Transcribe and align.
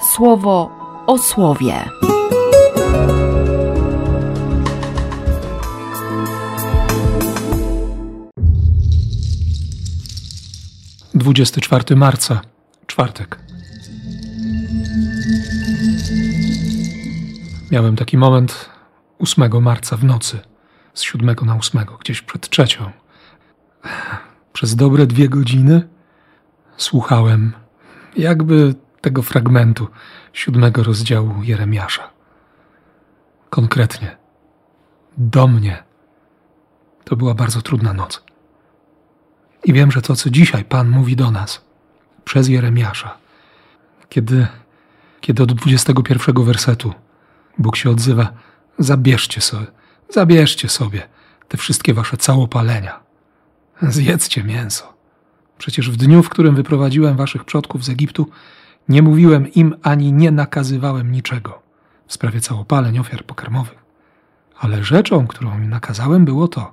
słowo 0.00 0.70
o 1.06 1.18
słowie. 1.18 1.84
Dwudziesty 11.14 11.60
czwarty 11.60 11.96
marca, 11.96 12.40
czwartek. 12.86 13.38
Miałem 17.70 17.96
taki 17.96 18.18
moment 18.18 18.70
8 19.18 19.62
marca 19.62 19.96
w 19.96 20.04
nocy, 20.04 20.38
z 20.94 21.02
7 21.02 21.36
na 21.42 21.56
8, 21.56 21.84
gdzieś 22.00 22.22
przed 22.22 22.48
trzecią. 22.48 22.90
Przez 24.52 24.76
dobre 24.76 25.06
dwie 25.06 25.28
godziny 25.28 25.88
słuchałem 26.76 27.52
jakby 28.16 28.74
tego 29.00 29.22
fragmentu 29.22 29.88
siódmego 30.32 30.82
rozdziału 30.82 31.42
Jeremiasza. 31.42 32.10
Konkretnie, 33.50 34.16
do 35.18 35.46
mnie. 35.46 35.82
To 37.04 37.16
była 37.16 37.34
bardzo 37.34 37.62
trudna 37.62 37.92
noc. 37.92 38.22
I 39.64 39.72
wiem, 39.72 39.90
że 39.90 40.02
to, 40.02 40.16
co 40.16 40.30
dzisiaj 40.30 40.64
Pan 40.64 40.88
mówi 40.88 41.16
do 41.16 41.30
nas 41.30 41.64
przez 42.24 42.48
Jeremiasza, 42.48 43.18
kiedy, 44.08 44.46
kiedy 45.20 45.42
od 45.42 45.52
21 45.52 46.44
wersetu 46.44 46.94
Bóg 47.58 47.76
się 47.76 47.90
odzywa: 47.90 48.32
Zabierzcie 48.78 49.40
sobie, 49.40 49.66
zabierzcie 50.08 50.68
sobie 50.68 51.08
te 51.48 51.56
wszystkie 51.56 51.94
wasze 51.94 52.16
całopalenia. 52.16 53.00
Zjedzcie 53.82 54.44
mięso. 54.44 54.92
Przecież 55.58 55.90
w 55.90 55.96
dniu, 55.96 56.22
w 56.22 56.28
którym 56.28 56.54
wyprowadziłem 56.54 57.16
waszych 57.16 57.44
przodków 57.44 57.84
z 57.84 57.88
Egiptu, 57.88 58.30
nie 58.90 59.02
mówiłem 59.02 59.52
im 59.52 59.74
ani 59.82 60.12
nie 60.12 60.30
nakazywałem 60.30 61.12
niczego 61.12 61.62
w 62.06 62.12
sprawie 62.12 62.40
całopaleń 62.40 62.98
ofiar 62.98 63.24
pokarmowych. 63.24 63.84
Ale 64.58 64.84
rzeczą, 64.84 65.26
którą 65.26 65.58
im 65.58 65.70
nakazałem, 65.70 66.24
było 66.24 66.48
to: 66.48 66.72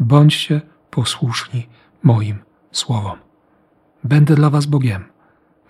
bądźcie 0.00 0.60
posłuszni 0.90 1.68
moim 2.02 2.38
słowom. 2.72 3.18
Będę 4.04 4.34
dla 4.34 4.50
was 4.50 4.66
Bogiem, 4.66 5.04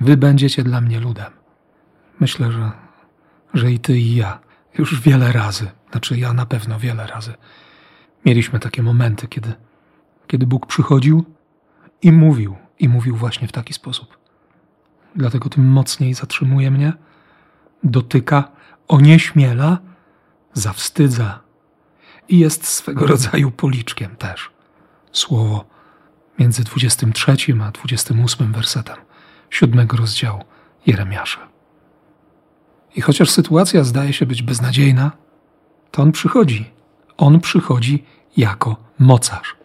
wy 0.00 0.16
będziecie 0.16 0.62
dla 0.62 0.80
mnie 0.80 1.00
ludem. 1.00 1.32
Myślę, 2.20 2.52
że, 2.52 2.72
że 3.54 3.72
i 3.72 3.78
ty, 3.78 3.98
i 3.98 4.14
ja 4.14 4.40
już 4.78 5.00
wiele 5.00 5.32
razy, 5.32 5.70
znaczy 5.90 6.18
ja 6.18 6.32
na 6.32 6.46
pewno 6.46 6.78
wiele 6.78 7.06
razy, 7.06 7.34
mieliśmy 8.24 8.60
takie 8.60 8.82
momenty, 8.82 9.28
kiedy, 9.28 9.52
kiedy 10.26 10.46
Bóg 10.46 10.66
przychodził 10.66 11.24
i 12.02 12.12
mówił, 12.12 12.56
i 12.78 12.88
mówił 12.88 13.16
właśnie 13.16 13.48
w 13.48 13.52
taki 13.52 13.72
sposób. 13.72 14.23
Dlatego 15.16 15.48
tym 15.48 15.68
mocniej 15.68 16.14
zatrzymuje 16.14 16.70
mnie, 16.70 16.92
dotyka, 17.84 18.44
onieśmiela, 18.88 19.78
zawstydza 20.52 21.40
i 22.28 22.38
jest 22.38 22.66
swego 22.66 23.06
rodzaju 23.06 23.50
policzkiem 23.50 24.16
też. 24.16 24.50
Słowo 25.12 25.64
między 26.38 26.64
23 26.64 27.36
a 27.62 27.70
28 27.70 28.52
wersetem 28.52 28.96
siódmego 29.50 29.96
rozdziału 29.96 30.40
Jeremiasza. 30.86 31.48
I 32.96 33.00
chociaż 33.00 33.30
sytuacja 33.30 33.84
zdaje 33.84 34.12
się 34.12 34.26
być 34.26 34.42
beznadziejna, 34.42 35.10
to 35.90 36.02
on 36.02 36.12
przychodzi. 36.12 36.70
On 37.16 37.40
przychodzi 37.40 38.04
jako 38.36 38.76
mocarz. 38.98 39.56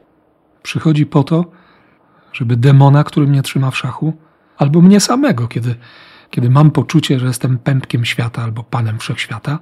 Przychodzi 0.64 1.06
po 1.06 1.24
to, 1.24 1.46
żeby 2.34 2.56
demona, 2.56 3.04
który 3.04 3.28
mnie 3.28 3.42
trzyma 3.42 3.72
w 3.72 3.78
szachu, 3.78 4.14
albo 4.60 4.82
mnie 4.82 5.00
samego, 5.00 5.48
kiedy, 5.48 5.76
kiedy 6.30 6.50
mam 6.50 6.72
poczucie, 6.72 7.20
że 7.20 7.26
jestem 7.26 7.58
pępkiem 7.58 8.06
świata 8.06 8.44
albo 8.44 8.64
panem 8.64 9.00
wszechświata, 9.00 9.60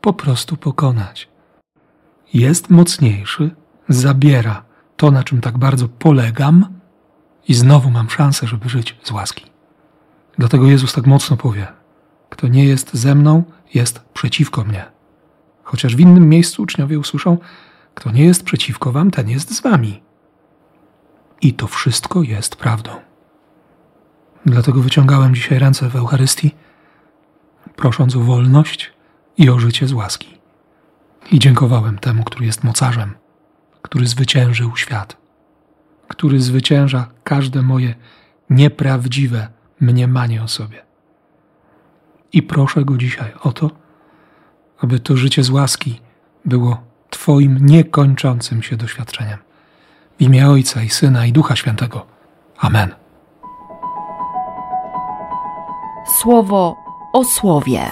po 0.00 0.12
prostu 0.12 0.56
pokonać. 0.56 1.28
Jest 2.34 2.70
mocniejszy, 2.70 3.50
zabiera 3.88 4.64
to, 4.96 5.10
na 5.10 5.24
czym 5.24 5.40
tak 5.40 5.58
bardzo 5.58 5.88
polegam, 5.88 6.66
i 7.48 7.54
znowu 7.54 7.90
mam 7.90 8.10
szansę, 8.10 8.46
żeby 8.46 8.68
żyć 8.68 8.96
z 9.02 9.10
łaski. 9.10 9.46
Dlatego 10.38 10.66
Jezus 10.66 10.92
tak 10.92 11.06
mocno 11.06 11.36
powie: 11.36 11.66
Kto 12.30 12.48
nie 12.48 12.64
jest 12.64 12.94
ze 12.94 13.14
mną, 13.14 13.42
jest 13.74 13.98
przeciwko 13.98 14.64
mnie. 14.64 14.84
Chociaż 15.62 15.96
w 15.96 16.00
innym 16.00 16.28
miejscu 16.28 16.62
uczniowie 16.62 16.98
usłyszą: 16.98 17.38
Kto 17.94 18.10
nie 18.10 18.24
jest 18.24 18.44
przeciwko 18.44 18.92
wam, 18.92 19.10
ten 19.10 19.28
jest 19.28 19.56
z 19.56 19.60
wami. 19.60 20.02
I 21.40 21.54
to 21.54 21.66
wszystko 21.66 22.22
jest 22.22 22.56
prawdą. 22.56 22.90
Dlatego 24.46 24.80
wyciągałem 24.80 25.34
dzisiaj 25.34 25.58
ręce 25.58 25.90
w 25.90 25.96
Eucharystii, 25.96 26.54
prosząc 27.76 28.16
o 28.16 28.20
wolność 28.20 28.92
i 29.38 29.50
o 29.50 29.58
życie 29.58 29.88
z 29.88 29.92
łaski. 29.92 30.38
I 31.32 31.38
dziękowałem 31.38 31.98
temu, 31.98 32.24
który 32.24 32.46
jest 32.46 32.64
mocarzem, 32.64 33.14
który 33.82 34.06
zwyciężył 34.06 34.76
świat, 34.76 35.16
który 36.08 36.40
zwycięża 36.40 37.06
każde 37.24 37.62
moje 37.62 37.94
nieprawdziwe 38.50 39.48
mniemanie 39.80 40.42
o 40.42 40.48
sobie. 40.48 40.82
I 42.32 42.42
proszę 42.42 42.84
go 42.84 42.96
dzisiaj 42.96 43.32
o 43.40 43.52
to, 43.52 43.70
aby 44.78 45.00
to 45.00 45.16
życie 45.16 45.44
z 45.44 45.50
łaski 45.50 46.00
było 46.44 46.82
Twoim 47.10 47.66
niekończącym 47.66 48.62
się 48.62 48.76
doświadczeniem. 48.76 49.38
W 50.18 50.22
imię 50.22 50.48
Ojca 50.48 50.82
i 50.82 50.88
Syna 50.88 51.26
i 51.26 51.32
Ducha 51.32 51.56
Świętego. 51.56 52.06
Amen. 52.58 53.03
Słowo 56.06 56.76
o 57.12 57.24
słowie. 57.24 57.90